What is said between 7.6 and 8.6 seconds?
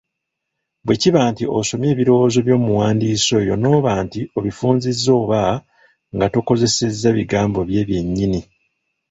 bye byennyini.